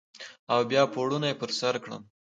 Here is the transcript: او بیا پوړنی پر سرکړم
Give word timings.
او 0.51 0.59
بیا 0.69 0.83
پوړنی 0.93 1.33
پر 1.39 1.49
سرکړم 1.59 2.01